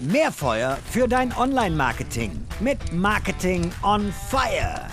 [0.00, 4.86] Mehr Feuer für dein Online-Marketing mit Marketing on Fire.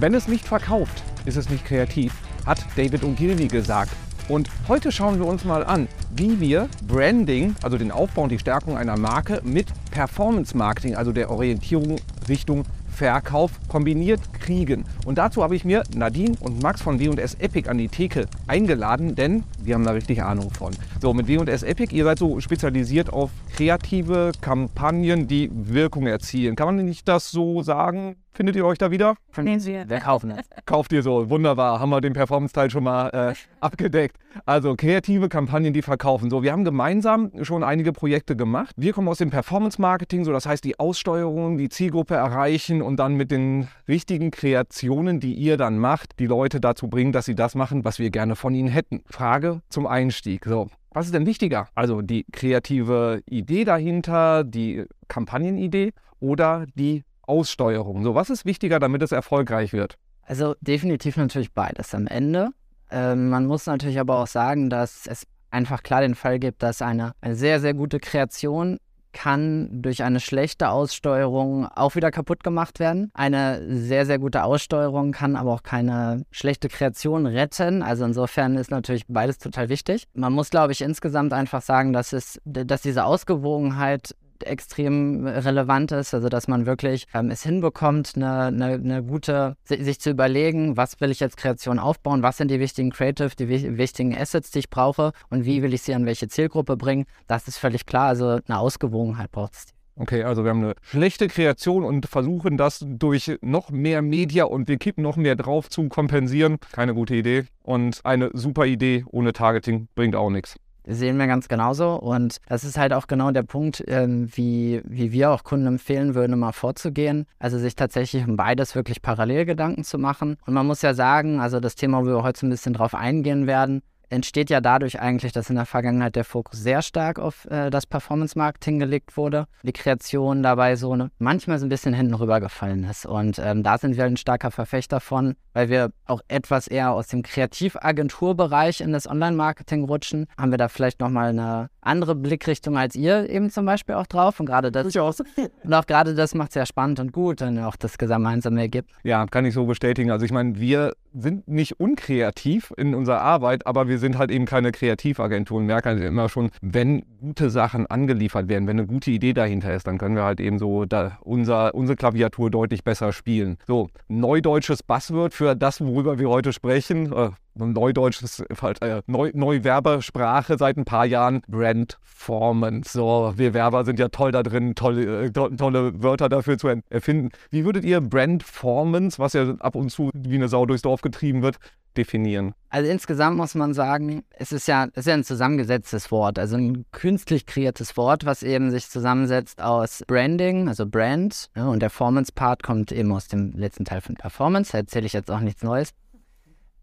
[0.00, 2.12] Wenn es nicht verkauft, ist es nicht kreativ,
[2.44, 3.92] hat David Ogilvy gesagt.
[4.28, 5.86] Und heute schauen wir uns mal an,
[6.16, 11.12] wie wir Branding, also den Aufbau und die Stärkung einer Marke, mit Performance Marketing, also
[11.12, 14.84] der Orientierung Richtung Verkauf kombiniert kriegen.
[15.08, 19.14] Und dazu habe ich mir Nadine und Max von W&S Epic an die Theke eingeladen,
[19.14, 20.74] denn die haben da richtig Ahnung von.
[21.00, 26.56] So, mit W&S Epic, ihr seid so spezialisiert auf kreative Kampagnen, die Wirkung erzielen.
[26.56, 28.16] Kann man nicht das so sagen?
[28.38, 29.16] Findet ihr euch da wieder?
[29.36, 29.90] Nehmen wir.
[29.90, 30.48] Wir kaufen es.
[30.64, 31.28] Kauft ihr so.
[31.28, 31.80] Wunderbar.
[31.80, 34.16] Haben wir den Performance-Teil schon mal äh, abgedeckt.
[34.46, 36.30] Also kreative Kampagnen, die verkaufen.
[36.30, 38.72] So, wir haben gemeinsam schon einige Projekte gemacht.
[38.76, 43.16] Wir kommen aus dem Performance-Marketing, so das heißt die Aussteuerung, die Zielgruppe erreichen und dann
[43.16, 47.56] mit den richtigen Kreationen, die ihr dann macht, die Leute dazu bringen, dass sie das
[47.56, 49.02] machen, was wir gerne von ihnen hätten.
[49.06, 50.44] Frage zum Einstieg.
[50.44, 51.66] So, was ist denn wichtiger?
[51.74, 58.02] Also die kreative Idee dahinter, die Kampagnenidee oder die Aussteuerung.
[58.02, 59.96] So, was ist wichtiger, damit es erfolgreich wird?
[60.22, 62.50] Also definitiv natürlich beides am Ende.
[62.90, 66.82] Ähm, man muss natürlich aber auch sagen, dass es einfach klar den Fall gibt, dass
[66.82, 68.78] eine, eine sehr, sehr gute Kreation
[69.12, 73.10] kann durch eine schlechte Aussteuerung auch wieder kaputt gemacht werden.
[73.14, 77.82] Eine sehr, sehr gute Aussteuerung kann aber auch keine schlechte Kreation retten.
[77.82, 80.04] Also insofern ist natürlich beides total wichtig.
[80.14, 86.14] Man muss, glaube ich, insgesamt einfach sagen, dass, es, dass diese Ausgewogenheit extrem relevant ist,
[86.14, 91.00] also dass man wirklich ähm, es hinbekommt, eine, eine, eine, gute, sich zu überlegen, was
[91.00, 94.70] will ich jetzt Kreation aufbauen, was sind die wichtigen Creative, die wichtigen Assets, die ich
[94.70, 97.04] brauche und wie will ich sie an welche Zielgruppe bringen.
[97.26, 99.66] Das ist völlig klar, also eine Ausgewogenheit braucht es.
[100.00, 104.68] Okay, also wir haben eine schlechte Kreation und versuchen das durch noch mehr Media und
[104.68, 106.58] wir kippen noch mehr drauf zu kompensieren.
[106.70, 107.46] Keine gute Idee.
[107.64, 110.56] Und eine super Idee ohne Targeting bringt auch nichts
[110.88, 111.94] sehen wir ganz genauso.
[111.94, 116.14] Und das ist halt auch genau der Punkt, ähm, wie, wie wir auch Kunden empfehlen
[116.14, 117.26] würden, immer vorzugehen.
[117.38, 120.36] Also sich tatsächlich um beides wirklich parallel Gedanken zu machen.
[120.46, 122.94] Und man muss ja sagen, also das Thema, wo wir heute so ein bisschen drauf
[122.94, 127.46] eingehen werden, entsteht ja dadurch eigentlich, dass in der Vergangenheit der Fokus sehr stark auf
[127.46, 129.46] äh, das Performance-Marketing gelegt wurde.
[129.62, 133.06] Die Kreation dabei so ne, manchmal so ein bisschen hinten rübergefallen ist.
[133.06, 137.08] Und ähm, da sind wir ein starker Verfechter von, weil wir auch etwas eher aus
[137.08, 140.26] dem Kreativagenturbereich in das Online-Marketing rutschen.
[140.38, 144.38] Haben wir da vielleicht nochmal eine andere Blickrichtung als ihr eben zum Beispiel auch drauf.
[144.38, 147.76] Und gerade das, und auch gerade das macht es ja spannend und gut, wenn auch
[147.76, 148.90] das gemeinsame ergibt.
[149.02, 150.10] Ja, kann ich so bestätigen.
[150.10, 154.44] Also ich meine, wir sind nicht unkreativ in unserer Arbeit, aber wir sind halt eben
[154.44, 155.66] keine Kreativagenturen.
[155.66, 159.86] Merken halt immer schon, wenn gute Sachen angeliefert werden, wenn eine gute Idee dahinter ist,
[159.86, 163.56] dann können wir halt eben so da unser, unsere Klaviatur deutlich besser spielen.
[163.66, 167.12] So, neudeutsches Buzzword für das, worüber wir heute sprechen.
[167.12, 171.42] Äh, Neudeutsch ist halt äh, Neu Neuwerbersprache seit ein paar Jahren.
[171.48, 172.92] Brandformance.
[172.92, 176.68] So, wir Werber sind ja toll da drin, tolle, äh, to tolle Wörter dafür zu
[176.90, 177.30] erfinden.
[177.50, 181.42] Wie würdet ihr Brandformance, was ja ab und zu wie eine Sau durchs Dorf getrieben
[181.42, 181.58] wird,
[181.96, 182.54] definieren?
[182.70, 186.56] Also insgesamt muss man sagen, es ist ja, es ist ja ein zusammengesetztes Wort, also
[186.56, 191.88] ein künstlich kreiertes Wort, was eben sich zusammensetzt aus Branding, also Brand, ja, und der
[191.88, 194.72] Performance-Part kommt eben aus dem letzten Teil von Performance.
[194.72, 195.90] Da erzähle ich jetzt auch nichts Neues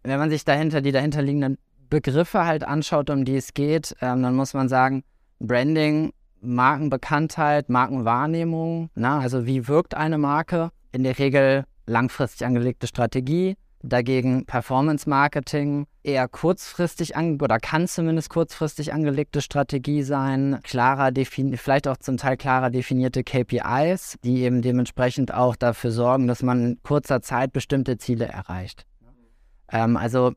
[0.06, 1.58] wenn man sich dahinter die dahinterliegenden
[1.90, 5.04] Begriffe halt anschaut, um die es geht, ähm, dann muss man sagen,
[5.40, 10.72] Branding, Markenbekanntheit, Markenwahrnehmung, na, also wie wirkt eine Marke?
[10.92, 18.30] In der Regel langfristig angelegte Strategie, dagegen Performance Marketing, eher kurzfristig an oder kann zumindest
[18.30, 21.12] kurzfristig angelegte Strategie sein, klarer
[21.56, 26.64] vielleicht auch zum Teil klarer definierte KPIs, die eben dementsprechend auch dafür sorgen, dass man
[26.64, 28.86] in kurzer Zeit bestimmte Ziele erreicht.
[29.72, 30.34] Ähm, also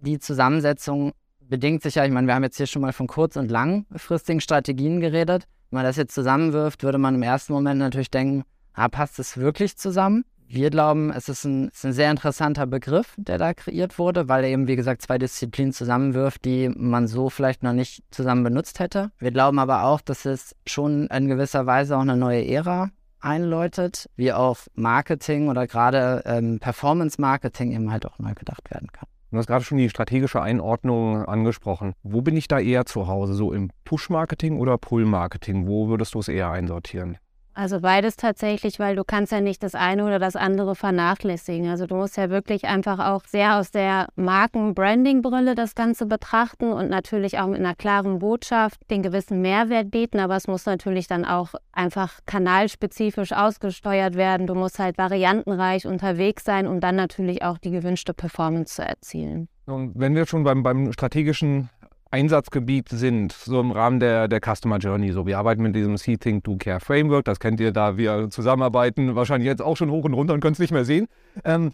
[0.00, 3.36] die Zusammensetzung bedingt sich ja, ich meine, wir haben jetzt hier schon mal von kurz-
[3.36, 5.46] und langfristigen Strategien geredet.
[5.70, 9.36] Wenn man das jetzt zusammenwirft, würde man im ersten Moment natürlich denken, ah, passt es
[9.36, 10.24] wirklich zusammen?
[10.52, 14.42] Wir glauben, es ist ein, ist ein, sehr interessanter Begriff, der da kreiert wurde, weil
[14.42, 18.80] er eben, wie gesagt, zwei Disziplinen zusammenwirft, die man so vielleicht noch nicht zusammen benutzt
[18.80, 19.12] hätte.
[19.20, 22.90] Wir glauben aber auch, dass es schon in gewisser Weise auch eine neue Ära
[23.20, 29.08] einläutet, wie auch Marketing oder gerade ähm, Performance-Marketing eben halt auch neu gedacht werden kann.
[29.30, 31.92] Du hast gerade schon die strategische Einordnung angesprochen.
[32.02, 33.34] Wo bin ich da eher zu Hause?
[33.34, 35.68] So im Push-Marketing oder Pull-Marketing?
[35.68, 37.16] Wo würdest du es eher einsortieren?
[37.52, 41.68] Also beides tatsächlich, weil du kannst ja nicht das eine oder das andere vernachlässigen.
[41.68, 46.88] Also du musst ja wirklich einfach auch sehr aus der Marken-Branding-Brille das Ganze betrachten und
[46.88, 50.20] natürlich auch mit einer klaren Botschaft den gewissen Mehrwert bieten.
[50.20, 54.46] Aber es muss natürlich dann auch einfach kanalspezifisch ausgesteuert werden.
[54.46, 59.48] Du musst halt variantenreich unterwegs sein, um dann natürlich auch die gewünschte Performance zu erzielen.
[59.66, 61.68] Und wenn wir schon beim, beim strategischen
[62.10, 65.12] Einsatzgebiet sind, so im Rahmen der, der Customer Journey.
[65.12, 67.24] So, wir arbeiten mit diesem See, Think, Do, Care Framework.
[67.24, 70.54] Das kennt ihr, da wir zusammenarbeiten, wahrscheinlich jetzt auch schon hoch und runter und können
[70.54, 71.06] es nicht mehr sehen.
[71.44, 71.72] Ähm,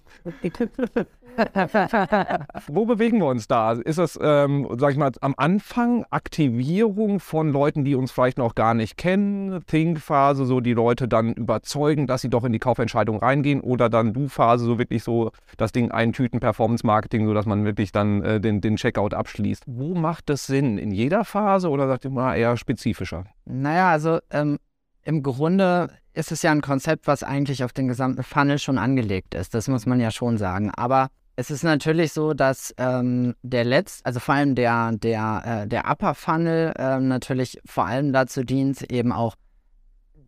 [2.68, 3.72] Wo bewegen wir uns da?
[3.72, 8.54] Ist das, ähm, sag ich mal, am Anfang Aktivierung von Leuten, die uns vielleicht noch
[8.54, 13.18] gar nicht kennen, Think-Phase, so die Leute dann überzeugen, dass sie doch in die Kaufentscheidung
[13.18, 18.22] reingehen oder dann Du-Phase, so wirklich so das Ding eintüten, Performance-Marketing, sodass man wirklich dann
[18.22, 19.64] äh, den, den Checkout abschließt.
[19.66, 20.78] Wo macht das Sinn?
[20.78, 23.24] In jeder Phase oder sagt ihr mal eher spezifischer?
[23.44, 24.58] Naja, also ähm,
[25.02, 29.34] im Grunde ist es ja ein Konzept, was eigentlich auf den gesamten Funnel schon angelegt
[29.34, 29.54] ist.
[29.54, 30.70] Das muss man ja schon sagen.
[30.74, 35.68] Aber es ist natürlich so, dass ähm, der Letzt, also vor allem der, der, äh,
[35.68, 39.36] der Upper Funnel äh, natürlich vor allem dazu dient, eben auch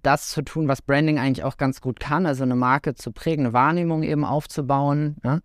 [0.03, 3.47] das zu tun, was Branding eigentlich auch ganz gut kann, also eine Marke zu prägen,
[3.47, 5.17] eine Wahrnehmung eben aufzubauen.
[5.25, 5.41] Ja?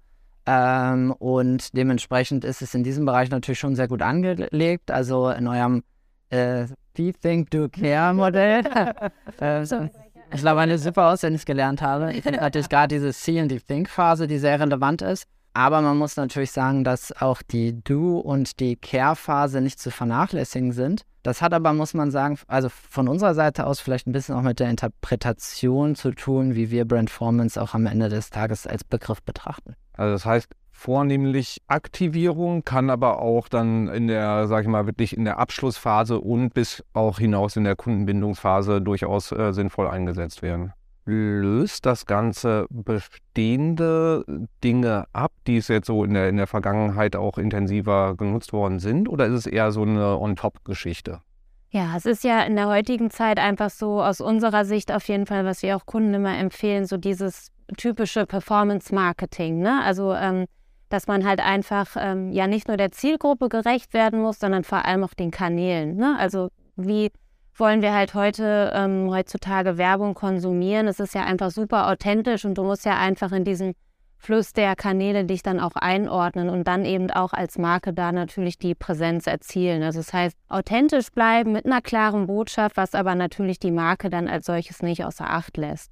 [0.45, 4.91] Ähm, und dementsprechend ist es in diesem Bereich natürlich schon sehr gut angelegt.
[4.91, 5.83] Also in eurem
[6.29, 8.63] äh, Be Think Do Care Modell.
[9.39, 12.11] äh, ich glaube, eine super auswendig gelernt habe.
[12.13, 15.25] Ich hatte gerade diese See and die Think Phase, die sehr relevant ist.
[15.53, 20.71] Aber man muss natürlich sagen, dass auch die Do- und die Care-Phase nicht zu vernachlässigen
[20.71, 21.03] sind.
[21.21, 24.41] Das hat aber, muss man sagen, also von unserer Seite aus vielleicht ein bisschen auch
[24.41, 29.21] mit der Interpretation zu tun, wie wir Brandformance auch am Ende des Tages als Begriff
[29.21, 29.75] betrachten.
[29.93, 35.15] Also das heißt, vornehmlich Aktivierung kann aber auch dann in der, sag ich mal, wirklich
[35.15, 40.73] in der Abschlussphase und bis auch hinaus in der Kundenbindungsphase durchaus äh, sinnvoll eingesetzt werden
[41.05, 44.23] löst das Ganze bestehende
[44.63, 48.79] Dinge ab, die es jetzt so in der, in der Vergangenheit auch intensiver genutzt worden
[48.79, 49.09] sind?
[49.09, 51.21] Oder ist es eher so eine On-Top-Geschichte?
[51.69, 55.25] Ja, es ist ja in der heutigen Zeit einfach so aus unserer Sicht auf jeden
[55.25, 57.47] Fall, was wir auch Kunden immer empfehlen, so dieses
[57.77, 59.59] typische Performance-Marketing.
[59.59, 59.81] Ne?
[59.83, 60.45] Also, ähm,
[60.89, 64.85] dass man halt einfach ähm, ja nicht nur der Zielgruppe gerecht werden muss, sondern vor
[64.85, 65.95] allem auch den Kanälen.
[65.95, 66.15] Ne?
[66.19, 67.11] Also, wie
[67.55, 70.87] wollen wir halt heute ähm, heutzutage Werbung konsumieren.
[70.87, 73.73] Es ist ja einfach super authentisch und du musst ja einfach in diesen
[74.17, 78.57] Fluss der Kanäle dich dann auch einordnen und dann eben auch als Marke da natürlich
[78.57, 79.83] die Präsenz erzielen.
[79.83, 84.29] Also das heißt, authentisch bleiben mit einer klaren Botschaft, was aber natürlich die Marke dann
[84.29, 85.91] als solches nicht außer Acht lässt.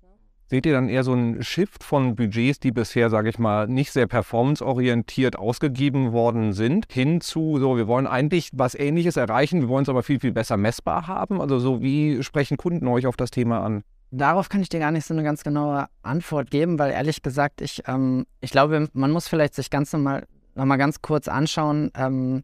[0.51, 3.93] Seht ihr dann eher so einen Shift von Budgets, die bisher, sage ich mal, nicht
[3.93, 9.69] sehr performanceorientiert ausgegeben worden sind, hin zu, so, wir wollen eigentlich was Ähnliches erreichen, wir
[9.69, 11.39] wollen es aber viel, viel besser messbar haben?
[11.39, 13.85] Also so, wie sprechen Kunden euch auf das Thema an?
[14.11, 17.61] Darauf kann ich dir gar nicht so eine ganz genaue Antwort geben, weil ehrlich gesagt,
[17.61, 21.91] ich, ähm, ich glaube, man muss vielleicht sich ganz nochmal noch mal ganz kurz anschauen,
[21.95, 22.43] ähm,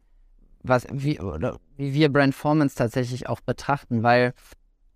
[0.64, 4.34] was, wie, oder wie wir Brandformance tatsächlich auch betrachten, weil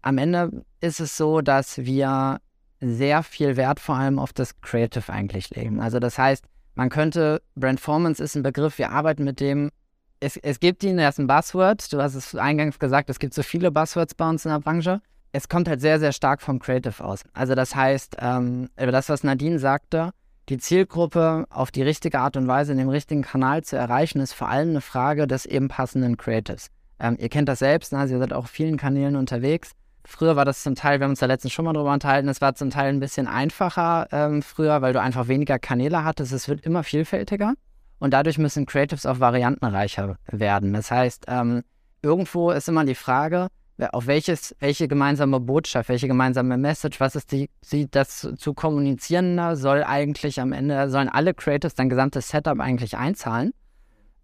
[0.01, 2.39] am Ende ist es so, dass wir
[2.81, 5.79] sehr viel Wert vor allem auf das Creative eigentlich legen.
[5.79, 6.45] Also das heißt,
[6.75, 9.71] man könnte, Brandformance ist ein Begriff, wir arbeiten mit dem,
[10.19, 13.33] es, es gibt ihn, er ist ein Buzzword, du hast es eingangs gesagt, es gibt
[13.33, 15.01] so viele Buzzwords bei uns in der Branche.
[15.31, 17.23] Es kommt halt sehr, sehr stark vom Creative aus.
[17.33, 20.11] Also das heißt, ähm, das, was Nadine sagte,
[20.49, 24.33] die Zielgruppe auf die richtige Art und Weise in dem richtigen Kanal zu erreichen, ist
[24.33, 26.67] vor allem eine Frage des eben passenden Creatives.
[26.99, 28.01] Ähm, ihr kennt das selbst, ne?
[28.01, 29.71] ihr seid auch auf vielen Kanälen unterwegs.
[30.05, 32.41] Früher war das zum Teil, wir haben uns da letztens schon mal drüber unterhalten, es
[32.41, 36.31] war zum Teil ein bisschen einfacher ähm, früher, weil du einfach weniger Kanäle hattest.
[36.31, 37.53] Es wird immer vielfältiger
[37.99, 40.73] und dadurch müssen Creatives auch variantenreicher werden.
[40.73, 41.61] Das heißt, ähm,
[42.01, 43.47] irgendwo ist immer die Frage,
[43.91, 49.55] auf welches, welche gemeinsame Botschaft, welche gemeinsame Message, was ist die, sie das zu kommunizieren
[49.55, 53.53] soll eigentlich am Ende, sollen alle Creatives dein gesamtes Setup eigentlich einzahlen.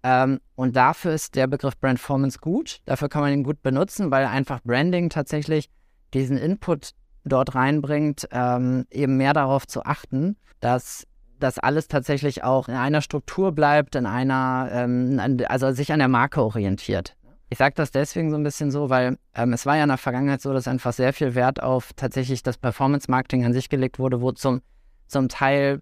[0.07, 2.79] Ähm, und dafür ist der Begriff Brandformance gut.
[2.85, 5.69] Dafür kann man ihn gut benutzen, weil einfach Branding tatsächlich
[6.13, 6.91] diesen Input
[7.25, 11.05] dort reinbringt, ähm, eben mehr darauf zu achten, dass
[11.39, 16.07] das alles tatsächlich auch in einer Struktur bleibt, in einer, ähm, also sich an der
[16.07, 17.17] Marke orientiert.
[17.49, 19.97] Ich sage das deswegen so ein bisschen so, weil ähm, es war ja in der
[19.97, 24.21] Vergangenheit so, dass einfach sehr viel Wert auf tatsächlich das Performance-Marketing an sich gelegt wurde,
[24.21, 24.61] wo zum,
[25.07, 25.81] zum Teil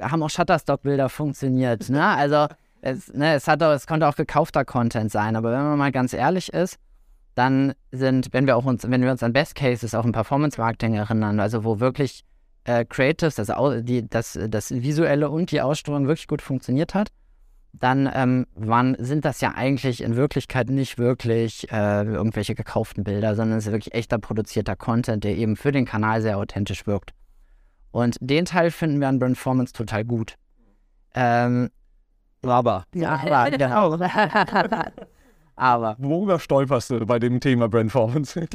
[0.00, 1.90] haben auch Shutterstock-Bilder funktioniert.
[1.90, 2.02] Ne?
[2.02, 2.46] Also
[2.82, 5.92] es, ne, es, hat auch, es konnte auch gekaufter Content sein, aber wenn man mal
[5.92, 6.78] ganz ehrlich ist,
[7.34, 10.60] dann sind, wenn wir auch uns, wenn wir uns an Best Cases auch im Performance
[10.60, 12.24] Marketing erinnern, also wo wirklich
[12.64, 17.10] äh, Creatives, also die, das, das Visuelle und die Ausstrahlung wirklich gut funktioniert hat,
[17.72, 23.36] dann ähm, waren, sind das ja eigentlich in Wirklichkeit nicht wirklich äh, irgendwelche gekauften Bilder,
[23.36, 27.12] sondern es ist wirklich echter produzierter Content, der eben für den Kanal sehr authentisch wirkt.
[27.92, 30.34] Und den Teil finden wir an Brandformance total gut.
[31.14, 31.70] Ähm,
[32.42, 32.84] aber.
[32.94, 33.96] Ja, aber, genau.
[35.56, 35.96] aber.
[35.98, 38.48] Worüber stolperst du bei dem Thema Brandformance?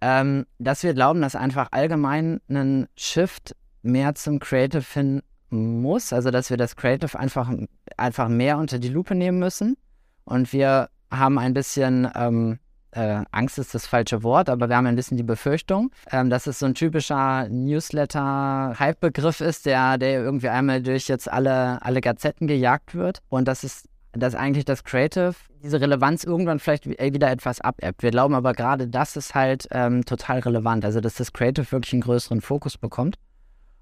[0.00, 6.12] Ähm, dass wir glauben, dass einfach allgemein ein Shift mehr zum Creative hin muss.
[6.12, 7.50] Also, dass wir das Creative einfach,
[7.96, 9.76] einfach mehr unter die Lupe nehmen müssen.
[10.24, 12.58] Und wir haben ein bisschen ähm,
[12.92, 16.46] äh, Angst ist das falsche Wort, aber wir haben ein bisschen die Befürchtung, ähm, dass
[16.46, 22.46] es so ein typischer Newsletter-Hype-Begriff ist, der, der irgendwie einmal durch jetzt alle, alle Gazetten
[22.46, 27.30] gejagt wird und das ist dass eigentlich das Creative diese Relevanz irgendwann vielleicht äh, wieder
[27.30, 28.02] etwas abebbt.
[28.02, 31.94] Wir glauben aber gerade, das ist halt ähm, total relevant, also dass das Creative wirklich
[31.94, 33.16] einen größeren Fokus bekommt.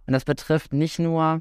[0.07, 1.41] Und das betrifft nicht nur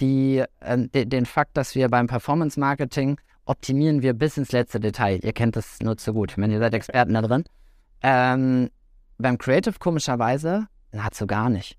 [0.00, 4.80] die, äh, de, den Fakt, dass wir beim Performance Marketing optimieren wir bis ins letzte
[4.80, 5.20] Detail.
[5.22, 6.34] Ihr kennt das nur zu gut.
[6.36, 7.44] Meine, ihr seid Experten da drin.
[8.02, 8.70] Ähm,
[9.18, 11.78] beim Creative komischerweise nahezu gar nicht.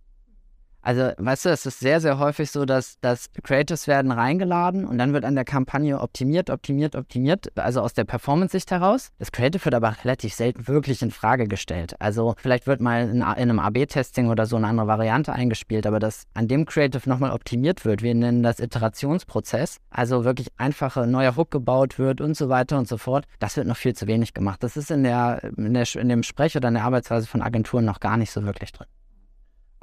[0.84, 4.98] Also, weißt du, es ist sehr, sehr häufig so, dass, dass Creatives werden reingeladen und
[4.98, 9.12] dann wird an der Kampagne optimiert, optimiert, optimiert, also aus der Performance-Sicht heraus.
[9.18, 11.96] Das Creative wird aber relativ selten wirklich in Frage gestellt.
[12.00, 16.00] Also, vielleicht wird mal in, in einem AB-Testing oder so eine andere Variante eingespielt, aber
[16.00, 21.38] dass an dem Creative nochmal optimiert wird, wir nennen das Iterationsprozess, also wirklich einfache neuer
[21.38, 24.34] Hook gebaut wird und so weiter und so fort, das wird noch viel zu wenig
[24.34, 24.62] gemacht.
[24.62, 27.86] Das ist in, der, in, der, in dem Sprech oder in der Arbeitsweise von Agenturen
[27.86, 28.88] noch gar nicht so wirklich drin.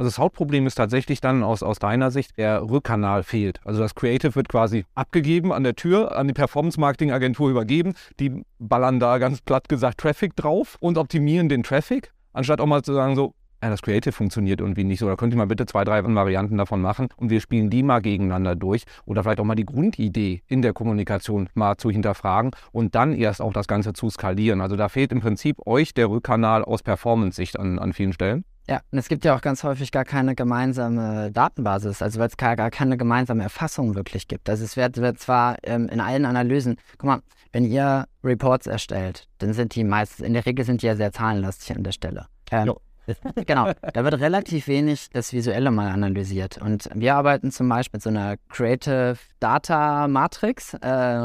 [0.00, 3.60] Also das Hauptproblem ist tatsächlich dann aus, aus deiner Sicht, der Rückkanal fehlt.
[3.66, 7.92] Also das Creative wird quasi abgegeben an der Tür, an die Performance-Marketing-Agentur übergeben.
[8.18, 12.80] Die ballern da ganz platt gesagt Traffic drauf und optimieren den Traffic, anstatt auch mal
[12.80, 15.06] zu sagen so, ja, das Creative funktioniert irgendwie nicht so.
[15.06, 18.00] Da könnt ihr mal bitte zwei, drei Varianten davon machen und wir spielen die mal
[18.00, 18.84] gegeneinander durch.
[19.04, 23.42] Oder vielleicht auch mal die Grundidee in der Kommunikation mal zu hinterfragen und dann erst
[23.42, 24.62] auch das Ganze zu skalieren.
[24.62, 28.46] Also da fehlt im Prinzip euch der Rückkanal aus Performance-Sicht an, an vielen Stellen.
[28.70, 32.36] Ja, und es gibt ja auch ganz häufig gar keine gemeinsame Datenbasis, also weil es
[32.36, 34.48] gar, gar keine gemeinsame Erfassung wirklich gibt.
[34.48, 39.26] Also es wird, wird zwar ähm, in allen Analysen, guck mal, wenn ihr Reports erstellt,
[39.38, 42.26] dann sind die meistens, in der Regel sind die ja sehr zahlenlastig an der Stelle.
[42.52, 42.72] Ähm,
[43.44, 46.58] genau, da wird relativ wenig das Visuelle mal analysiert.
[46.58, 50.76] Und wir arbeiten zum Beispiel mit so einer Creative Data Matrix äh,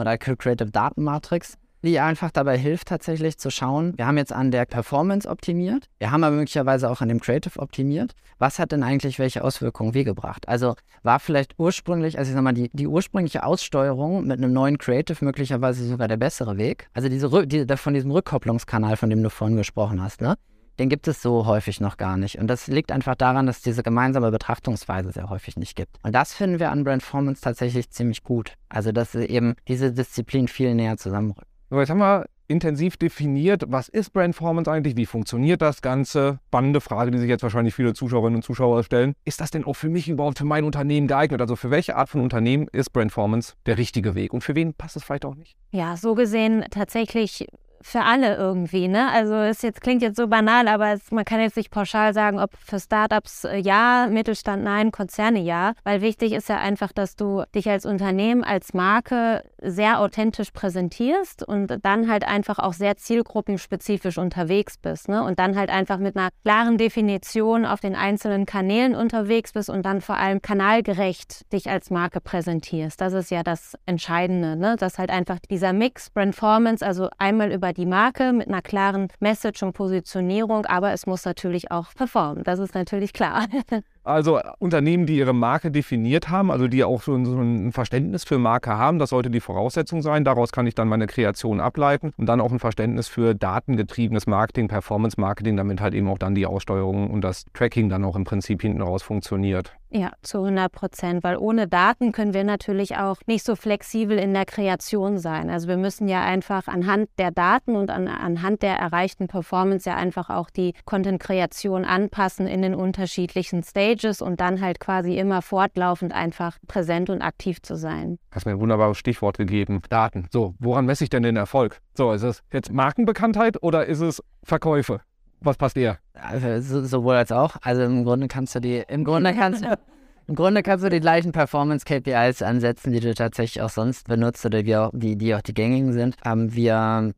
[0.01, 4.51] oder Creative Daten Matrix die einfach dabei hilft, tatsächlich zu schauen, wir haben jetzt an
[4.51, 8.13] der Performance optimiert, wir haben aber möglicherweise auch an dem Creative optimiert.
[8.37, 10.47] Was hat denn eigentlich welche Auswirkungen wie gebracht?
[10.49, 14.77] Also war vielleicht ursprünglich, also ich sag mal, die, die ursprüngliche Aussteuerung mit einem neuen
[14.77, 16.89] Creative möglicherweise sogar der bessere Weg?
[16.93, 20.35] Also diese, die, von diesem Rückkopplungskanal, von dem du vorhin gesprochen hast, ne?
[20.79, 22.37] den gibt es so häufig noch gar nicht.
[22.37, 25.97] Und das liegt einfach daran, dass es diese gemeinsame Betrachtungsweise sehr häufig nicht gibt.
[26.03, 28.53] Und das finden wir an Brandformance tatsächlich ziemlich gut.
[28.67, 31.47] Also, dass eben diese Disziplin viel näher zusammenrückt.
[31.69, 36.39] So, jetzt haben wir intensiv definiert, was ist Brandformance eigentlich, wie funktioniert das Ganze.
[36.47, 39.15] Spannende Frage, die sich jetzt wahrscheinlich viele Zuschauerinnen und Zuschauer stellen.
[39.25, 41.41] Ist das denn auch für mich überhaupt für mein Unternehmen geeignet?
[41.41, 44.95] Also für welche Art von Unternehmen ist Brandformance der richtige Weg und für wen passt
[44.95, 45.55] es vielleicht auch nicht?
[45.71, 47.47] Ja, so gesehen tatsächlich
[47.87, 49.11] für alle irgendwie, ne?
[49.11, 52.39] Also es jetzt klingt jetzt so banal, aber es, man kann jetzt nicht pauschal sagen,
[52.39, 57.15] ob für Startups äh, ja, Mittelstand nein, Konzerne ja, weil wichtig ist ja einfach, dass
[57.15, 62.97] du dich als Unternehmen, als Marke sehr authentisch präsentierst und dann halt einfach auch sehr
[62.97, 65.23] zielgruppenspezifisch unterwegs bist, ne?
[65.23, 69.85] Und dann halt einfach mit einer klaren Definition auf den einzelnen Kanälen unterwegs bist und
[69.85, 72.99] dann vor allem kanalgerecht dich als Marke präsentierst.
[72.99, 74.75] Das ist ja das Entscheidende, ne?
[74.75, 79.63] Dass halt einfach dieser Mix Brandformance, also einmal über die Marke mit einer klaren Message
[79.63, 82.43] und Positionierung, aber es muss natürlich auch performen.
[82.43, 83.47] Das ist natürlich klar.
[84.05, 88.77] Also Unternehmen, die ihre Marke definiert haben, also die auch so ein Verständnis für Marke
[88.77, 90.23] haben, das sollte die Voraussetzung sein.
[90.23, 94.67] Daraus kann ich dann meine Kreation ableiten und dann auch ein Verständnis für datengetriebenes Marketing,
[94.67, 98.25] Performance Marketing, damit halt eben auch dann die Aussteuerung und das Tracking dann auch im
[98.25, 99.73] Prinzip hinten raus funktioniert.
[99.89, 104.33] Ja, zu 100 Prozent, weil ohne Daten können wir natürlich auch nicht so flexibel in
[104.33, 105.49] der Kreation sein.
[105.49, 109.95] Also wir müssen ja einfach anhand der Daten und an, anhand der erreichten Performance ja
[109.95, 116.13] einfach auch die Content-Kreation anpassen in den unterschiedlichen Stages und dann halt quasi immer fortlaufend
[116.13, 118.17] einfach präsent und aktiv zu sein.
[118.31, 120.27] Hast mir ein wunderbares Stichwort gegeben, Daten.
[120.31, 121.79] So, woran messe ich denn den Erfolg?
[121.95, 125.01] So, ist es jetzt Markenbekanntheit oder ist es Verkäufe?
[125.41, 125.99] Was passt eher?
[126.13, 127.55] Also, sowohl als auch.
[127.61, 129.77] Also im Grunde kannst du die, im Grunde kannst du,
[130.27, 134.63] im Grunde kannst du die gleichen Performance-KPIs ansetzen, die du tatsächlich auch sonst benutzt oder
[134.63, 136.15] die, auch, die, die auch die gängigen sind.
[136.25, 137.13] Ähm, wir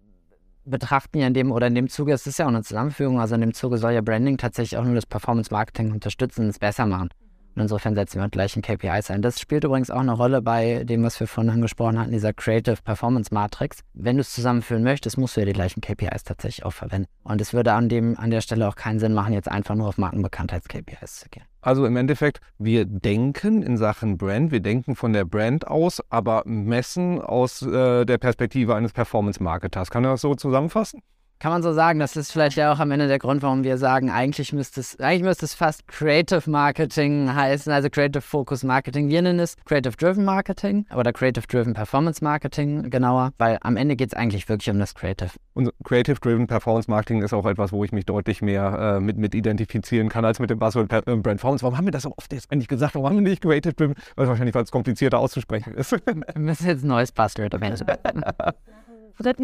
[0.70, 3.36] betrachten ja in dem oder in dem Zuge, es ist ja auch eine Zusammenführung, also
[3.36, 6.86] in dem Zuge soll ja Branding tatsächlich auch nur das Performance-Marketing unterstützen und es besser
[6.86, 7.10] machen.
[7.58, 9.24] Und insofern setzen wir mit gleichen KPIs ein.
[9.24, 12.78] Das spielt übrigens auch eine Rolle bei dem, was wir vorhin angesprochen hatten, dieser Creative
[12.84, 13.80] Performance Matrix.
[13.96, 17.08] Wenn du es zusammenführen möchtest, musst du ja die gleichen KPIs tatsächlich auch verwenden.
[17.24, 19.88] Und es würde an, dem, an der Stelle auch keinen Sinn machen, jetzt einfach nur
[19.88, 21.46] auf Markenbekanntheits-KPIs zu gehen.
[21.62, 26.44] Also im Endeffekt, wir denken in Sachen Brand, wir denken von der Brand aus, aber
[26.46, 29.90] messen aus äh, der Perspektive eines Performance-Marketers.
[29.90, 31.02] Kann man das so zusammenfassen?
[31.40, 33.78] Kann man so sagen, das ist vielleicht ja auch am Ende der Grund, warum wir
[33.78, 39.08] sagen, eigentlich müsste es, eigentlich müsste es fast Creative Marketing heißen, also Creative Focus Marketing.
[39.10, 43.96] Wir nennen es Creative Driven Marketing oder Creative Driven Performance Marketing genauer, weil am Ende
[43.96, 45.30] geht es eigentlich wirklich um das Creative.
[45.54, 49.18] Und Creative Driven Performance Marketing ist auch etwas, wo ich mich deutlich mehr äh, mit,
[49.18, 51.62] mit identifizieren kann als mit dem Buzzword äh, Brand Performance.
[51.62, 52.96] Warum haben wir das so oft jetzt eigentlich gesagt?
[52.96, 53.94] Warum haben wir nicht Creative Driven?
[54.16, 55.92] Weil es wahrscheinlich, weil es komplizierter auszusprechen ist.
[56.06, 58.24] wir müssen jetzt ein neues Buzzword dritten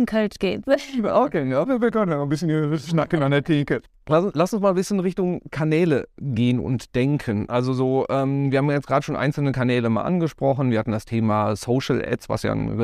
[0.06, 0.64] Kölsch geht.
[0.68, 3.82] Okay, ja, wir können ja ein bisschen hier schnacken an der Theke.
[4.08, 7.50] Lass, lass, uns mal ein bisschen Richtung Kanäle gehen und denken.
[7.50, 10.72] Also so, ähm, wir haben jetzt gerade schon einzelne Kanäle mal angesprochen.
[10.72, 12.78] Wir hatten das Thema Social Ads, was ja ein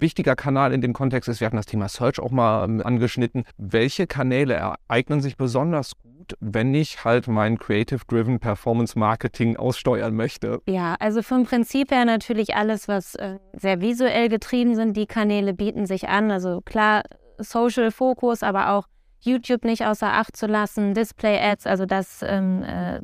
[0.00, 1.40] wichtiger Kanal in dem Kontext ist.
[1.40, 3.44] Wir hatten das Thema Search auch mal ähm, angeschnitten.
[3.56, 10.60] Welche Kanäle eignen sich besonders gut, wenn ich halt mein Creative-Driven Performance Marketing aussteuern möchte?
[10.66, 15.54] Ja, also vom Prinzip her natürlich alles, was äh, sehr visuell getrieben sind, die Kanäle
[15.54, 16.30] bieten sich an.
[16.30, 17.02] Also klar,
[17.38, 18.86] Social Fokus, aber auch
[19.20, 23.00] YouTube nicht außer Acht zu lassen, Display-Ads, also das ähm, äh,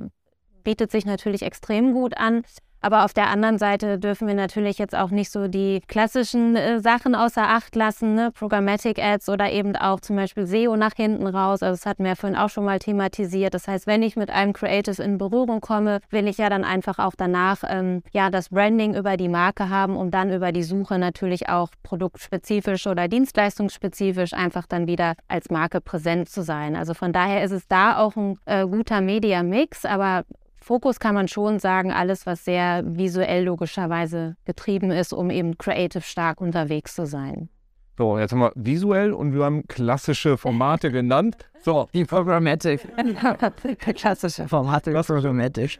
[0.64, 2.42] bietet sich natürlich extrem gut an.
[2.80, 6.80] Aber auf der anderen Seite dürfen wir natürlich jetzt auch nicht so die klassischen äh,
[6.80, 8.30] Sachen außer Acht lassen, ne?
[8.32, 11.62] Programmatic Ads oder eben auch zum Beispiel SEO nach hinten raus.
[11.62, 13.54] Also das hatten wir ja vorhin auch schon mal thematisiert.
[13.54, 16.98] Das heißt, wenn ich mit einem Creative in Berührung komme, will ich ja dann einfach
[16.98, 20.98] auch danach ähm, ja das Branding über die Marke haben, um dann über die Suche
[20.98, 26.76] natürlich auch produktspezifisch oder dienstleistungsspezifisch einfach dann wieder als Marke präsent zu sein.
[26.76, 30.24] Also von daher ist es da auch ein äh, guter Media-Mix, aber
[30.66, 36.02] Fokus kann man schon sagen, alles, was sehr visuell logischerweise getrieben ist, um eben creative
[36.02, 37.48] stark unterwegs zu sein.
[37.96, 41.36] So, jetzt haben wir visuell und wir haben klassische Formate genannt.
[41.60, 41.88] So.
[41.94, 42.80] Die Programmatic.
[43.94, 44.90] klassische Formate.
[44.90, 45.78] Programmatic.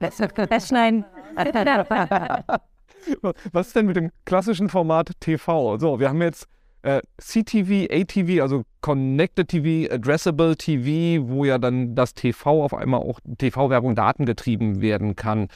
[0.00, 0.16] Das
[0.66, 1.04] schneiden.
[3.52, 5.78] Was ist denn mit dem klassischen Format TV?
[5.78, 6.48] So, wir haben jetzt
[6.82, 13.00] äh, CTV, ATV, also Connected TV, Addressable TV, wo ja dann das TV auf einmal
[13.00, 15.48] auch TV-Werbung datengetrieben werden kann.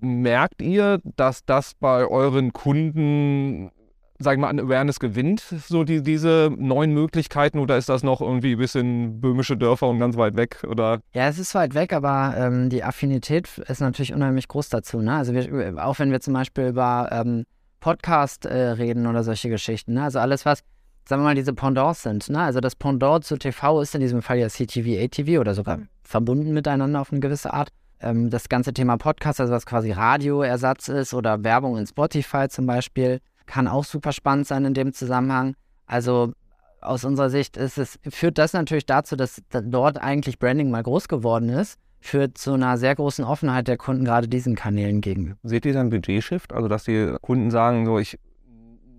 [0.00, 3.70] Merkt ihr, dass das bei euren Kunden,
[4.18, 8.22] sag ich mal, an Awareness gewinnt, so die, diese neuen Möglichkeiten, oder ist das noch
[8.22, 10.64] irgendwie ein bisschen böhmische Dörfer und ganz weit weg?
[10.66, 11.00] Oder?
[11.12, 15.02] Ja, es ist weit weg, aber ähm, die Affinität ist natürlich unheimlich groß dazu.
[15.02, 15.14] Ne?
[15.14, 17.44] Also wir, auch wenn wir zum Beispiel über ähm,
[17.80, 19.94] Podcast äh, reden oder solche Geschichten.
[19.94, 20.04] Ne?
[20.04, 20.62] Also alles, was,
[21.08, 22.28] sagen wir mal, diese Pendants sind.
[22.28, 22.40] Ne?
[22.40, 25.88] Also das Pendant zu TV ist in diesem Fall ja CTV, ATV oder sogar mhm.
[26.02, 27.70] verbunden miteinander auf eine gewisse Art.
[28.00, 32.66] Ähm, das ganze Thema Podcast, also was quasi Radioersatz ist oder Werbung in Spotify zum
[32.66, 35.54] Beispiel, kann auch super spannend sein in dem Zusammenhang.
[35.86, 36.32] Also
[36.80, 41.08] aus unserer Sicht ist es, führt das natürlich dazu, dass dort eigentlich Branding mal groß
[41.08, 45.36] geworden ist führt zu einer sehr großen Offenheit der Kunden gerade diesen Kanälen gegenüber.
[45.42, 46.52] Seht ihr dann Budget-Shift?
[46.52, 48.18] Also, dass die Kunden sagen, so, ich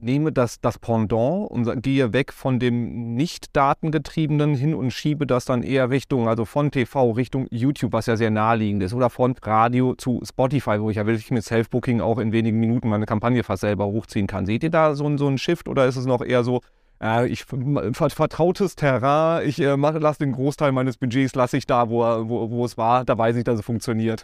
[0.01, 5.45] nehme das, das Pendant und gehe weg von dem nicht datengetriebenen hin und schiebe das
[5.45, 9.35] dann eher Richtung, also von TV Richtung YouTube, was ja sehr naheliegend ist, oder von
[9.41, 13.43] Radio zu Spotify, wo ich ja wirklich mit Self-Booking auch in wenigen Minuten meine Kampagne
[13.43, 14.45] fast selber hochziehen kann.
[14.45, 16.61] Seht ihr da so, so einen Shift oder ist es noch eher so,
[17.01, 21.99] äh, ich vertrautes Terrain, ich äh, lasse den Großteil meines Budgets lasse ich da, wo,
[22.29, 24.23] wo, wo es war, da weiß ich, dass es funktioniert.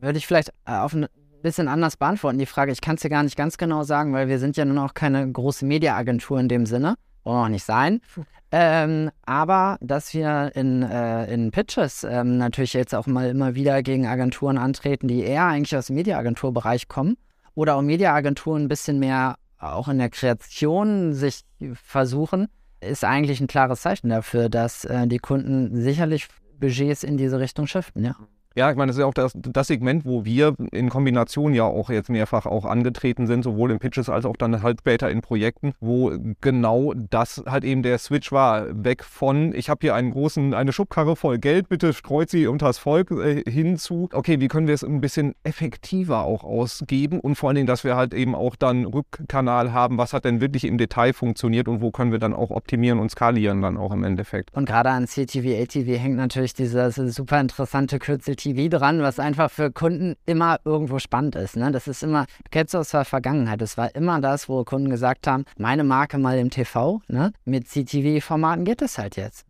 [0.00, 1.06] Würde ich vielleicht äh, auf ein
[1.42, 2.72] bisschen anders beantworten, die Frage.
[2.72, 4.94] Ich kann es dir gar nicht ganz genau sagen, weil wir sind ja nun auch
[4.94, 6.96] keine große Mediaagentur in dem Sinne.
[7.22, 8.00] Wollen wir auch nicht sein.
[8.56, 13.82] Ähm, aber dass wir in, äh, in Pitches ähm, natürlich jetzt auch mal immer wieder
[13.82, 17.16] gegen Agenturen antreten, die eher eigentlich aus dem Mediaagenturbereich kommen
[17.56, 19.34] oder auch Mediaagenturen ein bisschen mehr
[19.72, 22.48] auch in der Kreation sich versuchen,
[22.80, 27.66] ist eigentlich ein klares Zeichen dafür, dass äh, die Kunden sicherlich Budgets in diese Richtung
[27.66, 28.16] shiften, ja.
[28.56, 31.64] Ja, ich meine, das ist ja auch das, das, Segment, wo wir in Kombination ja
[31.64, 35.22] auch jetzt mehrfach auch angetreten sind, sowohl in Pitches als auch dann halt später in
[35.22, 38.66] Projekten, wo genau das halt eben der Switch war.
[38.84, 42.66] Weg von, ich habe hier einen großen, eine Schubkarre voll Geld, bitte streut sie unter
[42.66, 44.08] das Volk äh, hinzu.
[44.12, 47.82] Okay, wie können wir es ein bisschen effektiver auch ausgeben und vor allen Dingen, dass
[47.82, 51.80] wir halt eben auch dann Rückkanal haben, was hat denn wirklich im Detail funktioniert und
[51.80, 54.54] wo können wir dann auch optimieren und skalieren dann auch im Endeffekt.
[54.54, 59.50] Und gerade an CTV, ATV hängt natürlich dieses super interessante Kürzel TV dran, was einfach
[59.50, 61.56] für Kunden immer irgendwo spannend ist.
[61.56, 61.72] Ne?
[61.72, 65.26] Das ist immer, du kennst aus der Vergangenheit, das war immer das, wo Kunden gesagt
[65.26, 67.32] haben, meine Marke mal im TV, ne?
[67.44, 69.46] mit CTV-Formaten geht es halt jetzt.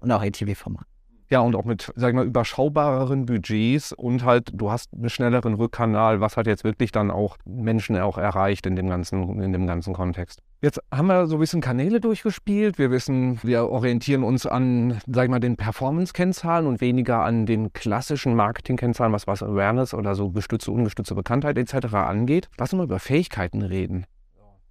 [0.00, 0.91] Und auch ETV-Formaten.
[1.32, 5.54] Ja, und auch mit, sag ich mal, überschaubareren Budgets und halt, du hast einen schnelleren
[5.54, 9.66] Rückkanal, was halt jetzt wirklich dann auch Menschen auch erreicht in dem ganzen, in dem
[9.66, 10.42] ganzen Kontext.
[10.60, 12.78] Jetzt haben wir so ein bisschen Kanäle durchgespielt.
[12.78, 17.72] Wir wissen, wir orientieren uns an, sag ich mal, den Performance-Kennzahlen und weniger an den
[17.72, 21.94] klassischen Marketing-Kennzahlen, was, was Awareness oder so gestützte, ungestützte Bekanntheit etc.
[21.94, 22.50] angeht.
[22.58, 24.04] Lass uns mal über Fähigkeiten reden.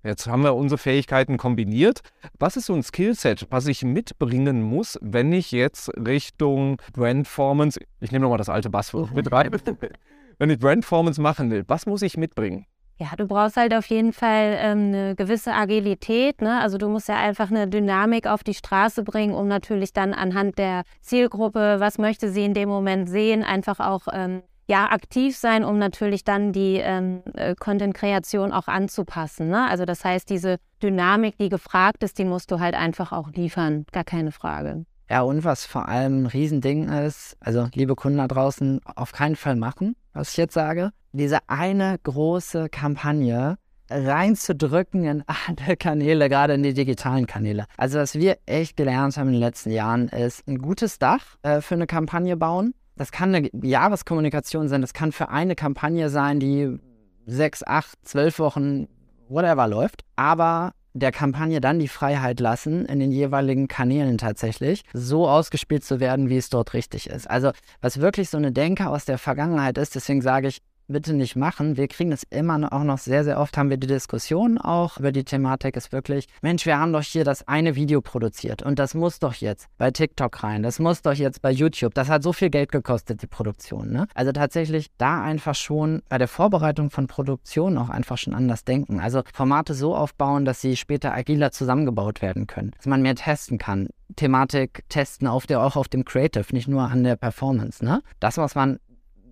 [0.04, 2.02] Jetzt haben wir unsere Fähigkeiten kombiniert.
[2.40, 8.12] Was ist so ein Skillset, was ich mitbringen muss, wenn ich jetzt Richtung Brandformance, ich
[8.12, 9.52] nehme nochmal das alte Buzzword mit rein,
[10.40, 12.66] wenn ich Brandformance machen will, was muss ich mitbringen?
[12.98, 16.40] Ja, du brauchst halt auf jeden Fall ähm, eine gewisse Agilität.
[16.42, 16.60] Ne?
[16.60, 20.60] Also du musst ja einfach eine Dynamik auf die Straße bringen, um natürlich dann anhand
[20.60, 25.66] der Zielgruppe, was möchte sie in dem Moment sehen, einfach auch ähm, ja, aktiv sein,
[25.66, 29.50] um natürlich dann die ähm, äh, Content-Kreation auch anzupassen.
[29.50, 29.70] Ne?
[29.70, 33.86] Also das heißt, diese Dynamik, die gefragt ist, die musst du halt einfach auch liefern,
[33.92, 34.86] gar keine Frage.
[35.10, 39.36] Ja, und was vor allem ein Riesending ist, also liebe Kunden da draußen, auf keinen
[39.36, 40.92] Fall machen, was ich jetzt sage.
[41.12, 43.58] Diese eine große Kampagne
[43.90, 47.66] reinzudrücken in alle Kanäle, gerade in die digitalen Kanäle.
[47.76, 51.60] Also was wir echt gelernt haben in den letzten Jahren, ist ein gutes Dach äh,
[51.60, 52.74] für eine Kampagne bauen.
[53.02, 56.78] Das kann eine Jahreskommunikation sein, das kann für eine Kampagne sein, die
[57.26, 58.88] sechs, acht, zwölf Wochen,
[59.28, 60.04] whatever läuft.
[60.16, 66.00] Aber der Kampagne dann die Freiheit lassen, in den jeweiligen Kanälen tatsächlich so ausgespielt zu
[66.00, 67.28] werden, wie es dort richtig ist.
[67.28, 71.36] Also was wirklich so eine Denke aus der Vergangenheit ist, deswegen sage ich, bitte nicht
[71.36, 71.78] machen.
[71.78, 75.12] Wir kriegen es immer auch noch sehr, sehr oft, haben wir die Diskussion auch über
[75.12, 78.94] die Thematik, ist wirklich, Mensch, wir haben doch hier das eine Video produziert und das
[78.94, 82.34] muss doch jetzt bei TikTok rein, das muss doch jetzt bei YouTube, das hat so
[82.34, 83.92] viel Geld gekostet, die Produktion.
[83.92, 84.08] Ne?
[84.14, 89.00] Also tatsächlich da einfach schon bei der Vorbereitung von Produktionen auch einfach schon anders denken.
[89.00, 93.58] Also Formate so aufbauen, dass sie später agiler zusammengebaut werden können, dass man mehr testen
[93.58, 93.88] kann.
[94.16, 97.84] Thematik testen auf der, auch auf dem Creative, nicht nur an der Performance.
[97.84, 98.02] Ne?
[98.20, 98.80] Das, was man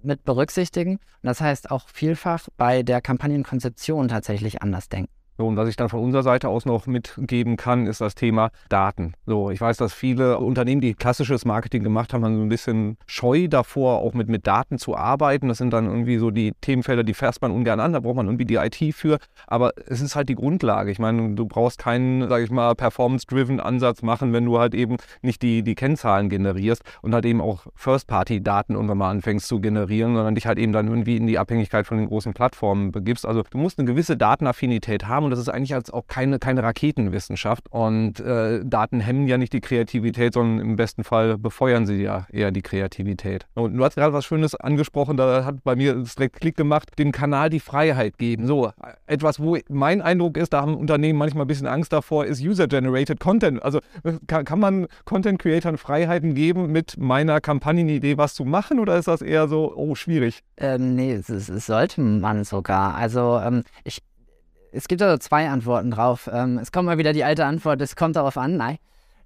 [0.03, 0.99] mit berücksichtigen.
[1.21, 5.18] Das heißt auch vielfach bei der Kampagnenkonzeption tatsächlich anders denken.
[5.39, 8.51] So, und was ich dann von unserer Seite aus noch mitgeben kann, ist das Thema
[8.67, 9.13] Daten.
[9.25, 12.97] So, ich weiß, dass viele Unternehmen, die klassisches Marketing gemacht haben, haben so ein bisschen
[13.07, 15.47] scheu davor, auch mit, mit Daten zu arbeiten.
[15.47, 18.25] Das sind dann irgendwie so die Themenfelder, die fährst man ungern an, da braucht man
[18.25, 19.17] irgendwie die IT für.
[19.47, 20.91] Aber es ist halt die Grundlage.
[20.91, 24.97] Ich meine, du brauchst keinen, sage ich mal, performance-driven Ansatz machen, wenn du halt eben
[25.21, 30.15] nicht die, die Kennzahlen generierst und halt eben auch First-Party-Daten irgendwann mal anfängst zu generieren,
[30.15, 33.25] sondern dich halt eben dann irgendwie in die Abhängigkeit von den großen Plattformen begibst.
[33.25, 36.63] Also du musst eine gewisse Datenaffinität haben und das ist eigentlich als auch keine, keine
[36.63, 37.67] Raketenwissenschaft.
[37.69, 42.25] Und äh, Daten hemmen ja nicht die Kreativität, sondern im besten Fall befeuern sie ja
[42.31, 43.45] eher die Kreativität.
[43.53, 47.11] Und du hast gerade was Schönes angesprochen, da hat bei mir direkt Klick gemacht, dem
[47.11, 48.47] Kanal die Freiheit geben.
[48.47, 48.71] So,
[49.05, 53.19] etwas, wo mein Eindruck ist, da haben Unternehmen manchmal ein bisschen Angst davor, ist User-Generated
[53.19, 53.61] Content.
[53.61, 53.81] Also
[54.25, 59.21] kann, kann man Content-Creatern Freiheiten geben, mit meiner Kampagnenidee was zu machen oder ist das
[59.21, 60.41] eher so, oh, schwierig?
[60.57, 62.95] Ähm, nee, es, es sollte man sogar.
[62.95, 64.01] Also ähm, ich,
[64.71, 66.29] es gibt also zwei Antworten drauf.
[66.31, 68.57] Ähm, es kommt mal wieder die alte Antwort, es kommt darauf an.
[68.57, 68.77] Nein,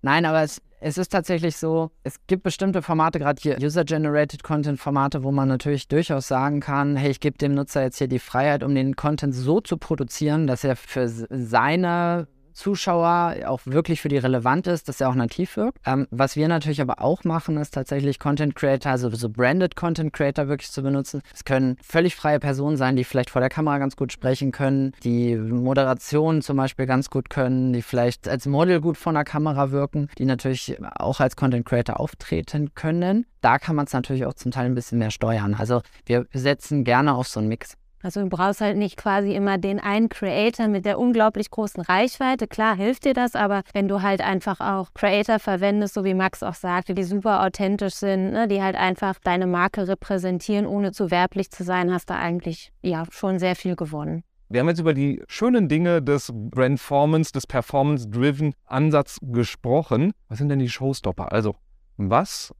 [0.01, 5.23] nein aber es, es ist tatsächlich so, es gibt bestimmte Formate, gerade hier User-Generated Content-Formate,
[5.23, 8.63] wo man natürlich durchaus sagen kann, hey, ich gebe dem Nutzer jetzt hier die Freiheit,
[8.63, 14.17] um den Content so zu produzieren, dass er für seine Zuschauer auch wirklich für die
[14.17, 15.79] relevant ist, dass er auch nativ wirkt.
[15.85, 20.13] Ähm, was wir natürlich aber auch machen, ist tatsächlich Content Creator, also so branded Content
[20.13, 21.21] Creator wirklich zu benutzen.
[21.33, 24.93] Es können völlig freie Personen sein, die vielleicht vor der Kamera ganz gut sprechen können,
[25.03, 29.71] die Moderation zum Beispiel ganz gut können, die vielleicht als Model gut vor der Kamera
[29.71, 33.25] wirken, die natürlich auch als Content Creator auftreten können.
[33.41, 35.53] Da kann man es natürlich auch zum Teil ein bisschen mehr steuern.
[35.53, 37.77] Also wir setzen gerne auf so einen Mix.
[38.03, 42.47] Also du brauchst halt nicht quasi immer den einen Creator mit der unglaublich großen Reichweite.
[42.47, 46.43] Klar hilft dir das, aber wenn du halt einfach auch Creator verwendest, so wie Max
[46.43, 51.11] auch sagte, die super authentisch sind, ne, die halt einfach deine Marke repräsentieren, ohne zu
[51.11, 54.23] werblich zu sein, hast du eigentlich ja schon sehr viel gewonnen.
[54.49, 60.11] Wir haben jetzt über die schönen Dinge des Brandformance, des Performance-Driven Ansatz gesprochen.
[60.27, 61.31] Was sind denn die Showstopper?
[61.31, 61.55] Also,
[61.97, 62.53] was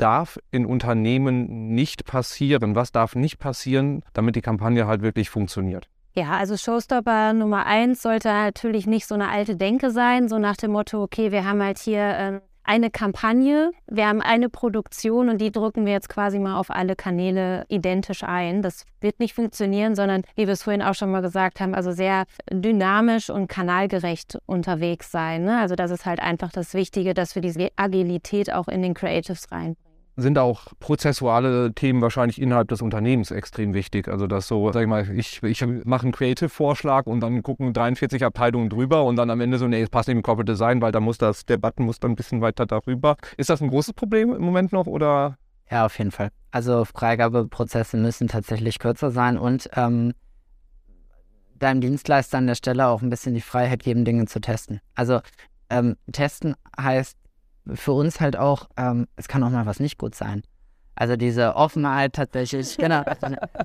[0.00, 2.74] darf in Unternehmen nicht passieren?
[2.74, 5.88] Was darf nicht passieren, damit die Kampagne halt wirklich funktioniert?
[6.14, 10.56] Ja, also Showstopper Nummer eins sollte natürlich nicht so eine alte Denke sein, so nach
[10.56, 15.40] dem Motto, okay, wir haben halt hier ähm, eine Kampagne, wir haben eine Produktion und
[15.40, 18.62] die drücken wir jetzt quasi mal auf alle Kanäle identisch ein.
[18.62, 21.92] Das wird nicht funktionieren, sondern wie wir es vorhin auch schon mal gesagt haben, also
[21.92, 25.44] sehr dynamisch und kanalgerecht unterwegs sein.
[25.44, 25.58] Ne?
[25.58, 29.50] Also das ist halt einfach das Wichtige, dass wir diese Agilität auch in den Creatives
[29.50, 34.08] reinbringen sind auch prozessuale Themen wahrscheinlich innerhalb des Unternehmens extrem wichtig.
[34.08, 38.24] Also dass so, sag ich mal, ich, ich mache einen Creative-Vorschlag und dann gucken 43
[38.24, 40.92] Abteilungen drüber und dann am Ende so, nee, es passt nicht im Corporate Design, weil
[40.92, 43.16] da muss das, der Button muss dann ein bisschen weiter darüber.
[43.36, 45.36] Ist das ein großes Problem im Moment noch oder?
[45.70, 46.30] Ja, auf jeden Fall.
[46.50, 50.14] Also Freigabeprozesse müssen tatsächlich kürzer sein und ähm,
[51.60, 54.80] deinem Dienstleister an der Stelle auch ein bisschen die Freiheit geben, Dinge zu testen.
[54.94, 55.20] Also
[55.68, 57.16] ähm, testen heißt
[57.74, 60.42] für uns halt auch, ähm, es kann auch mal was nicht gut sein.
[60.94, 63.02] Also diese Offenheit tatsächlich, genau,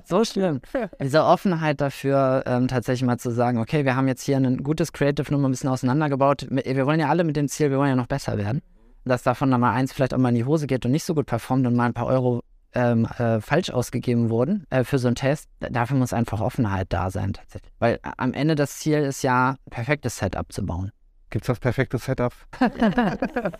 [0.04, 0.60] so schlimm.
[1.02, 4.92] Diese Offenheit dafür, ähm, tatsächlich mal zu sagen, okay, wir haben jetzt hier ein gutes
[4.92, 6.46] Creative nur mal ein bisschen auseinandergebaut.
[6.50, 8.62] Wir wollen ja alle mit dem Ziel, wir wollen ja noch besser werden.
[9.04, 11.14] Dass davon dann mal eins vielleicht auch mal in die Hose geht und nicht so
[11.14, 12.42] gut performt und mal ein paar Euro
[12.76, 17.10] ähm, äh, falsch ausgegeben wurden äh, für so einen Test, dafür muss einfach Offenheit da
[17.10, 17.72] sein tatsächlich.
[17.78, 20.90] Weil am Ende das Ziel ist ja, ein perfektes Setup zu bauen.
[21.30, 22.32] Gibt es das perfekte Setup?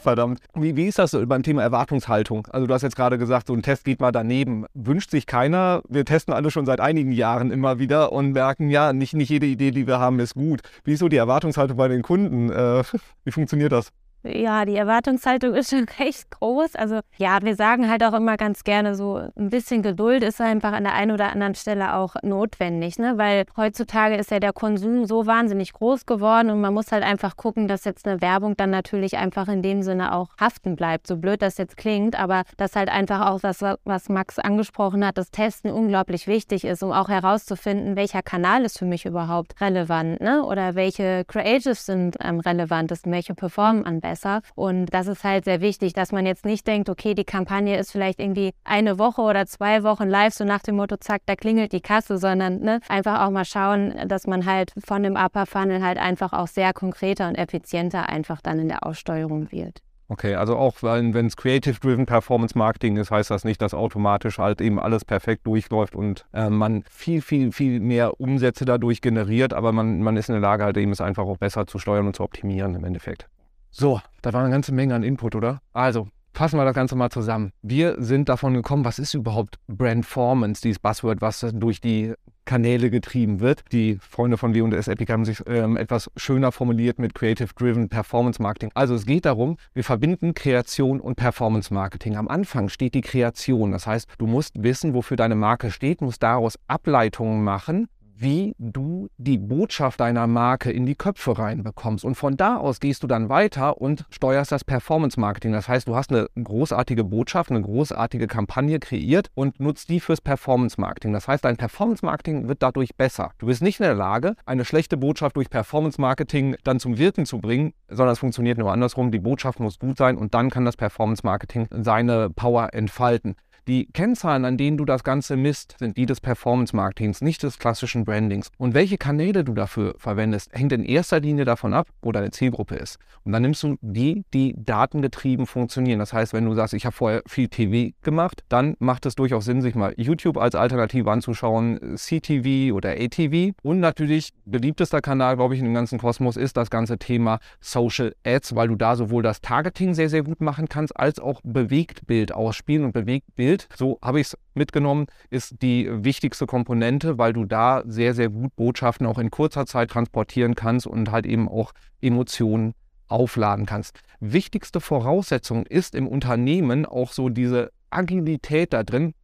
[0.00, 0.40] Verdammt.
[0.54, 2.46] Wie, wie ist das beim Thema Erwartungshaltung?
[2.48, 4.66] Also du hast jetzt gerade gesagt, so ein Test geht mal daneben.
[4.74, 5.82] Wünscht sich keiner.
[5.88, 9.46] Wir testen alle schon seit einigen Jahren immer wieder und merken, ja, nicht, nicht jede
[9.46, 10.60] Idee, die wir haben, ist gut.
[10.84, 12.50] Wie ist so die Erwartungshaltung bei den Kunden?
[12.50, 12.84] Äh,
[13.24, 13.92] wie funktioniert das?
[14.32, 16.74] Ja, die Erwartungshaltung ist schon recht groß.
[16.74, 20.72] Also ja, wir sagen halt auch immer ganz gerne so, ein bisschen Geduld ist einfach
[20.72, 23.16] an der einen oder anderen Stelle auch notwendig, ne?
[23.16, 27.36] Weil heutzutage ist ja der Konsum so wahnsinnig groß geworden und man muss halt einfach
[27.36, 31.06] gucken, dass jetzt eine Werbung dann natürlich einfach in dem Sinne auch haften bleibt.
[31.06, 35.18] So blöd das jetzt klingt, aber dass halt einfach auch das, was Max angesprochen hat,
[35.18, 40.20] das Testen unglaublich wichtig ist, um auch herauszufinden, welcher Kanal ist für mich überhaupt relevant,
[40.20, 40.44] ne?
[40.44, 44.42] Oder welche Creatives sind am relevantesten, welche performen am besten besser.
[44.54, 47.92] Und das ist halt sehr wichtig, dass man jetzt nicht denkt, okay, die Kampagne ist
[47.92, 51.72] vielleicht irgendwie eine Woche oder zwei Wochen live, so nach dem Motto, zack, da klingelt
[51.72, 55.82] die Kasse, sondern ne, einfach auch mal schauen, dass man halt von dem Upper Funnel
[55.82, 59.82] halt einfach auch sehr konkreter und effizienter einfach dann in der Aussteuerung wird.
[60.10, 64.62] Okay, also auch wenn es Creative-Driven Performance Marketing ist, heißt das nicht, dass automatisch halt
[64.62, 69.72] eben alles perfekt durchläuft und äh, man viel, viel, viel mehr Umsätze dadurch generiert, aber
[69.72, 72.16] man, man ist in der Lage, halt eben es einfach auch besser zu steuern und
[72.16, 73.28] zu optimieren im Endeffekt.
[73.70, 75.60] So, da war eine ganze Menge an Input, oder?
[75.72, 77.52] Also, fassen wir das Ganze mal zusammen.
[77.62, 82.14] Wir sind davon gekommen, was ist überhaupt Brandformance, dieses Buzzword, was durch die
[82.48, 83.62] Kanäle getrieben wird.
[83.72, 88.40] Die Freunde von W&S Epic haben sich ähm, etwas schöner formuliert mit Creative Driven Performance
[88.40, 88.70] Marketing.
[88.72, 92.16] Also es geht darum, wir verbinden Kreation und Performance Marketing.
[92.16, 93.72] Am Anfang steht die Kreation.
[93.72, 97.88] Das heißt, du musst wissen, wofür deine Marke steht, musst daraus Ableitungen machen,
[98.20, 102.04] wie du die Botschaft deiner Marke in die Köpfe reinbekommst.
[102.04, 105.52] Und von da aus gehst du dann weiter und steuerst das Performance Marketing.
[105.52, 110.20] Das heißt, du hast eine großartige Botschaft, eine großartige Kampagne kreiert und nutzt die fürs
[110.20, 111.12] Performance Marketing.
[111.12, 113.30] Das heißt, dein Performance Marketing wird dadurch besser.
[113.38, 117.24] Du bist nicht in der Lage, eine schlechte Botschaft durch Performance Marketing dann zum Wirken
[117.24, 119.12] zu bringen, sondern es funktioniert nur andersrum.
[119.12, 123.36] Die Botschaft muss gut sein und dann kann das Performance Marketing seine Power entfalten.
[123.68, 128.06] Die Kennzahlen, an denen du das Ganze misst, sind die des Performance-Marketings, nicht des klassischen
[128.06, 128.50] Brandings.
[128.56, 132.76] Und welche Kanäle du dafür verwendest, hängt in erster Linie davon ab, wo deine Zielgruppe
[132.76, 132.98] ist.
[133.24, 135.98] Und dann nimmst du die, die datengetrieben funktionieren.
[135.98, 139.44] Das heißt, wenn du sagst, ich habe vorher viel TV gemacht, dann macht es durchaus
[139.44, 143.52] Sinn, sich mal YouTube als Alternative anzuschauen, CTV oder ATV.
[143.62, 148.14] Und natürlich beliebtester Kanal, glaube ich, in dem ganzen Kosmos ist das ganze Thema Social
[148.24, 152.32] Ads, weil du da sowohl das Targeting sehr, sehr gut machen kannst, als auch Bewegtbild
[152.32, 157.44] ausspielen und Bewegtbild Bild, so habe ich es mitgenommen, ist die wichtigste Komponente, weil du
[157.44, 161.72] da sehr, sehr gut Botschaften auch in kurzer Zeit transportieren kannst und halt eben auch
[162.00, 162.74] Emotionen
[163.08, 163.98] aufladen kannst.
[164.20, 169.14] Wichtigste Voraussetzung ist im Unternehmen auch so diese Agilität da drin,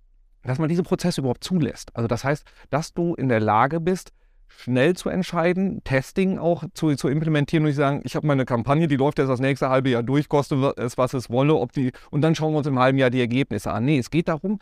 [0.42, 1.94] dass man diese Prozesse überhaupt zulässt.
[1.94, 4.12] Also das heißt, dass du in der Lage bist,
[4.56, 8.88] schnell zu entscheiden, Testing auch zu, zu implementieren und nicht sagen, ich habe meine Kampagne,
[8.88, 11.92] die läuft jetzt das nächste halbe Jahr durch, kostet es, was es wolle, ob die,
[12.10, 13.84] und dann schauen wir uns im halben Jahr die Ergebnisse an.
[13.84, 14.58] Nee, es geht darum,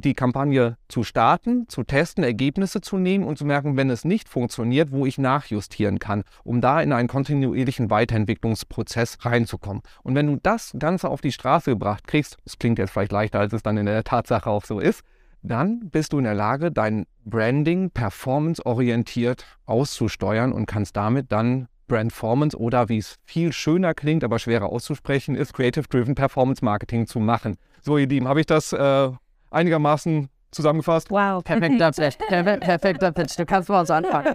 [0.00, 4.28] die Kampagne zu starten, zu testen, Ergebnisse zu nehmen und zu merken, wenn es nicht
[4.28, 9.82] funktioniert, wo ich nachjustieren kann, um da in einen kontinuierlichen Weiterentwicklungsprozess reinzukommen.
[10.02, 13.38] Und wenn du das Ganze auf die Straße gebracht kriegst, es klingt jetzt vielleicht leichter,
[13.38, 15.02] als es dann in der Tatsache auch so ist,
[15.44, 22.56] dann bist du in der Lage, dein Branding performanceorientiert auszusteuern und kannst damit dann Brandformance
[22.58, 27.20] oder wie es viel schöner klingt, aber schwerer auszusprechen ist, Creative Driven Performance Marketing zu
[27.20, 27.56] machen.
[27.82, 29.10] So, ihr Lieben, habe ich das äh,
[29.50, 31.10] einigermaßen zusammengefasst?
[31.10, 32.16] Wow, perfekter Pitch.
[32.60, 33.38] Perfekter Pitch.
[33.38, 34.34] Du kannst mal uns anfangen.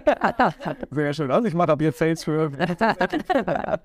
[0.90, 1.30] Sehr schön.
[1.30, 2.52] Also ich mache ab jetzt Sales für.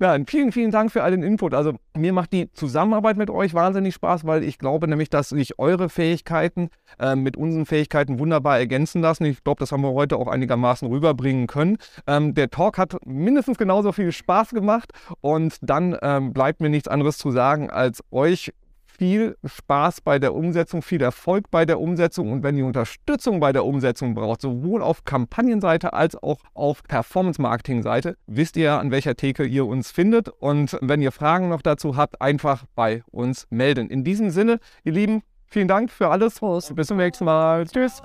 [0.00, 1.52] Ja, vielen, vielen Dank für all den Input.
[1.52, 5.58] Also mir macht die Zusammenarbeit mit euch wahnsinnig Spaß, weil ich glaube nämlich, dass sich
[5.58, 9.26] eure Fähigkeiten äh, mit unseren Fähigkeiten wunderbar ergänzen lassen.
[9.26, 11.76] Ich glaube, das haben wir heute auch einigermaßen rüberbringen können.
[12.06, 16.88] Ähm, der Talk hat mindestens genauso viel Spaß gemacht und dann ähm, bleibt mir nichts
[16.88, 18.54] anderes zu sagen, als euch
[19.00, 23.50] viel Spaß bei der Umsetzung, viel Erfolg bei der Umsetzung und wenn ihr Unterstützung bei
[23.50, 29.44] der Umsetzung braucht, sowohl auf Kampagnenseite als auch auf Performance-Marketing-Seite, wisst ihr, an welcher Theke
[29.46, 33.88] ihr uns findet und wenn ihr Fragen noch dazu habt, einfach bei uns melden.
[33.88, 36.38] In diesem Sinne, ihr Lieben, vielen Dank für alles.
[36.38, 36.76] Prost.
[36.76, 37.64] Bis zum nächsten Mal.
[37.64, 38.02] Tschüss.